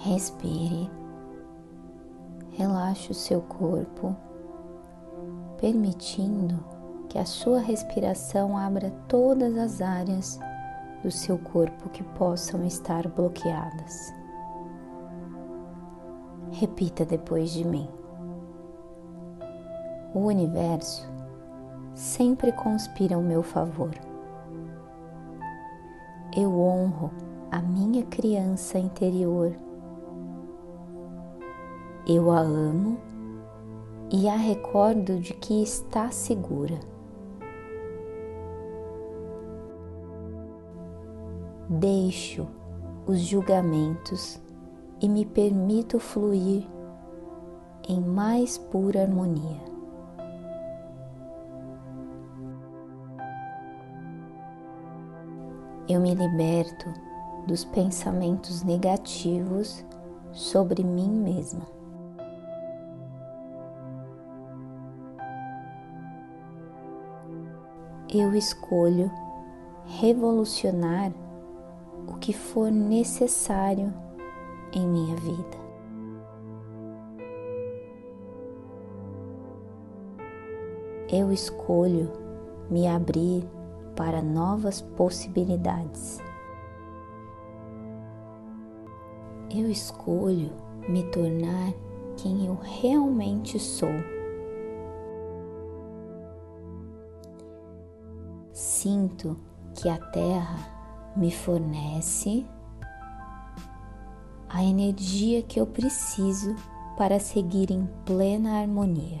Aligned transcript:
Respire, 0.00 0.88
relaxe 2.52 3.10
o 3.10 3.14
seu 3.14 3.40
corpo, 3.42 4.14
permitindo 5.60 6.64
que 7.08 7.18
a 7.18 7.24
sua 7.24 7.58
respiração 7.58 8.56
abra 8.56 8.92
todas 9.08 9.58
as 9.58 9.82
áreas 9.82 10.38
do 11.02 11.10
seu 11.10 11.36
corpo 11.36 11.88
que 11.88 12.04
possam 12.04 12.64
estar 12.64 13.08
bloqueadas. 13.08 14.14
Repita 16.52 17.04
depois 17.04 17.50
de 17.50 17.66
mim. 17.66 17.88
O 20.14 20.20
universo 20.20 21.08
sempre 21.92 22.52
conspira 22.52 23.16
ao 23.16 23.22
meu 23.22 23.42
favor. 23.42 23.90
Eu 26.36 26.56
honro 26.60 27.10
a 27.50 27.60
minha 27.60 28.04
criança 28.04 28.78
interior. 28.78 29.52
Eu 32.10 32.30
a 32.30 32.40
amo 32.40 32.98
e 34.10 34.30
a 34.30 34.34
recordo 34.34 35.20
de 35.20 35.34
que 35.34 35.62
está 35.62 36.10
segura. 36.10 36.80
Deixo 41.68 42.46
os 43.06 43.18
julgamentos 43.20 44.40
e 45.02 45.06
me 45.06 45.26
permito 45.26 46.00
fluir 46.00 46.66
em 47.86 48.00
mais 48.00 48.56
pura 48.56 49.02
harmonia. 49.02 49.60
Eu 55.86 56.00
me 56.00 56.14
liberto 56.14 56.86
dos 57.46 57.66
pensamentos 57.66 58.62
negativos 58.62 59.84
sobre 60.32 60.82
mim 60.82 61.10
mesma. 61.10 61.77
Eu 68.10 68.34
escolho 68.34 69.10
revolucionar 69.84 71.12
o 72.06 72.14
que 72.14 72.32
for 72.32 72.70
necessário 72.70 73.92
em 74.72 74.88
minha 74.88 75.14
vida. 75.16 75.58
Eu 81.12 81.30
escolho 81.30 82.10
me 82.70 82.88
abrir 82.88 83.46
para 83.94 84.22
novas 84.22 84.80
possibilidades. 84.80 86.18
Eu 89.54 89.70
escolho 89.70 90.50
me 90.88 91.02
tornar 91.10 91.74
quem 92.16 92.46
eu 92.46 92.58
realmente 92.62 93.58
sou. 93.58 94.17
Sinto 98.58 99.38
que 99.72 99.88
a 99.88 99.96
Terra 99.96 101.12
me 101.14 101.30
fornece 101.30 102.44
a 104.48 104.64
energia 104.64 105.44
que 105.44 105.60
eu 105.60 105.66
preciso 105.66 106.56
para 106.96 107.20
seguir 107.20 107.70
em 107.70 107.88
plena 108.04 108.60
harmonia. 108.60 109.20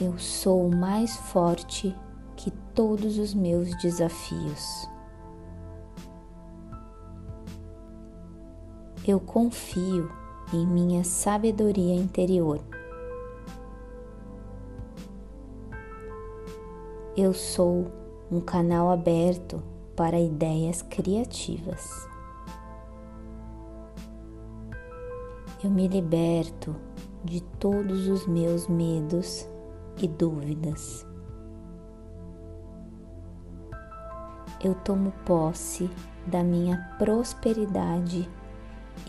Eu 0.00 0.18
sou 0.18 0.70
mais 0.70 1.14
forte 1.14 1.94
que 2.34 2.50
todos 2.74 3.18
os 3.18 3.34
meus 3.34 3.76
desafios. 3.82 4.88
Eu 9.06 9.20
confio 9.20 10.10
em 10.54 10.66
minha 10.66 11.04
sabedoria 11.04 11.94
interior. 11.94 12.77
Eu 17.20 17.34
sou 17.34 17.90
um 18.30 18.40
canal 18.40 18.92
aberto 18.92 19.60
para 19.96 20.20
ideias 20.20 20.82
criativas. 20.82 22.08
Eu 25.64 25.68
me 25.68 25.88
liberto 25.88 26.76
de 27.24 27.40
todos 27.40 28.06
os 28.06 28.24
meus 28.28 28.68
medos 28.68 29.48
e 30.00 30.06
dúvidas. 30.06 31.04
Eu 34.62 34.76
tomo 34.76 35.10
posse 35.26 35.90
da 36.24 36.44
minha 36.44 36.94
prosperidade 37.00 38.30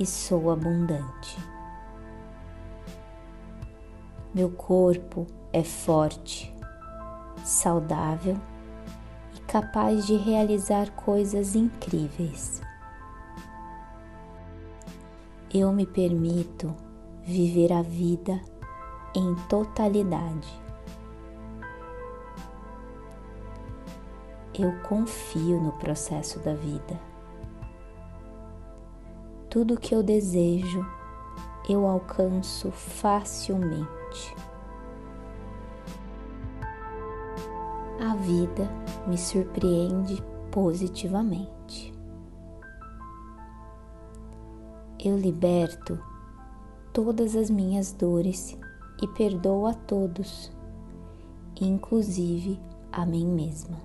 e 0.00 0.06
sou 0.06 0.50
abundante. 0.50 1.36
Meu 4.34 4.48
corpo 4.48 5.26
é 5.52 5.62
forte 5.62 6.56
saudável 7.44 8.36
e 9.34 9.40
capaz 9.40 10.06
de 10.06 10.16
realizar 10.16 10.90
coisas 10.92 11.54
incríveis. 11.54 12.60
Eu 15.52 15.72
me 15.72 15.86
permito 15.86 16.74
viver 17.22 17.72
a 17.72 17.82
vida 17.82 18.40
em 19.14 19.34
totalidade. 19.48 20.48
Eu 24.54 24.72
confio 24.80 25.60
no 25.60 25.72
processo 25.72 26.38
da 26.40 26.52
vida. 26.52 27.00
Tudo 29.48 29.78
que 29.78 29.94
eu 29.94 30.02
desejo, 30.02 30.84
eu 31.68 31.86
alcanço 31.86 32.70
facilmente. 32.70 34.34
A 38.00 38.14
vida 38.14 38.70
me 39.06 39.18
surpreende 39.18 40.22
positivamente. 40.50 41.92
Eu 45.04 45.16
liberto 45.16 45.98
todas 46.92 47.36
as 47.36 47.50
minhas 47.50 47.92
dores 47.92 48.58
e 49.02 49.06
perdoo 49.08 49.66
a 49.66 49.74
todos, 49.74 50.50
inclusive 51.60 52.60
a 52.92 53.04
mim 53.04 53.26
mesma. 53.26 53.78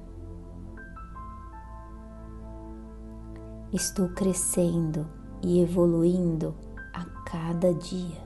Estou 3.72 4.10
crescendo 4.10 5.08
e 5.42 5.60
evoluindo 5.60 6.56
a 6.94 7.04
cada 7.26 7.74
dia. 7.74 8.23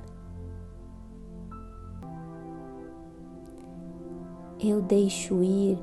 Eu 4.59 4.81
deixo 4.81 5.43
ir 5.43 5.77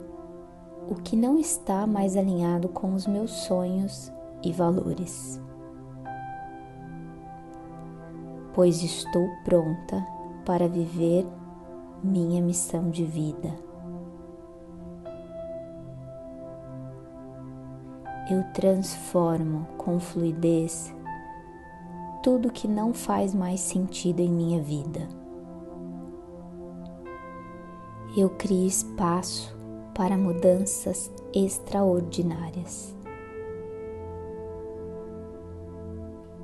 o 0.88 0.96
que 0.96 1.14
não 1.16 1.38
está 1.38 1.86
mais 1.86 2.16
alinhado 2.16 2.68
com 2.68 2.92
os 2.92 3.06
meus 3.06 3.30
sonhos 3.30 4.12
e 4.42 4.52
valores. 4.52 5.40
Pois 8.52 8.82
estou 8.82 9.28
pronta 9.44 10.04
para 10.44 10.68
viver 10.68 11.26
minha 12.02 12.42
missão 12.42 12.90
de 12.90 13.04
vida. 13.04 13.54
Eu 18.30 18.42
transformo 18.52 19.66
com 19.76 20.00
fluidez 20.00 20.94
tudo 22.22 22.50
que 22.50 22.66
não 22.66 22.92
faz 22.94 23.34
mais 23.34 23.60
sentido 23.60 24.20
em 24.20 24.30
minha 24.30 24.62
vida 24.62 25.23
eu 28.16 28.30
crio 28.30 28.66
espaço 28.66 29.52
para 29.92 30.16
mudanças 30.16 31.12
extraordinárias. 31.34 32.94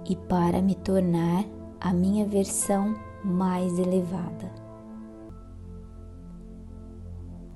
E 0.09 0.17
para 0.17 0.61
me 0.61 0.75
tornar 0.75 1.44
a 1.81 1.93
minha 1.93 2.27
versão 2.27 2.97
mais 3.25 3.79
elevada. 3.79 4.50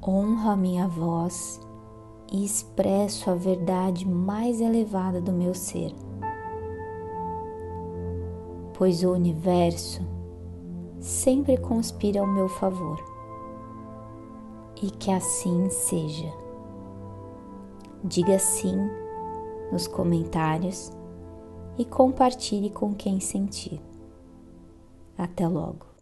Honro 0.07 0.51
a 0.51 0.57
minha 0.57 0.87
voz 0.87 1.61
e 2.31 2.45
expresso 2.45 3.31
a 3.31 3.35
verdade 3.35 4.07
mais 4.07 4.61
elevada 4.61 5.21
do 5.21 5.33
meu 5.33 5.55
ser, 5.55 5.93
pois 8.75 9.03
o 9.03 9.11
universo 9.11 10.03
sempre 11.01 11.57
conspira 11.57 12.21
ao 12.21 12.27
meu 12.27 12.49
favor 12.49 13.14
e 14.83 14.91
que 14.91 15.11
assim 15.11 15.69
seja. 15.71 16.33
Diga 18.03 18.39
sim 18.39 18.77
nos 19.73 19.87
comentários 19.87 20.93
e 21.79 21.85
compartilhe 21.85 22.71
com 22.71 22.95
quem 22.95 23.21
sentir. 23.21 23.81
Até 25.17 25.47
logo. 25.49 25.94